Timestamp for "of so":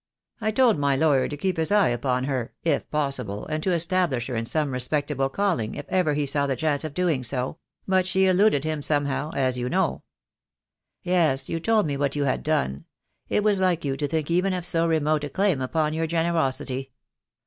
14.53-14.87